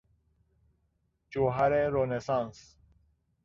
[1.31, 2.77] جوهر رنسانس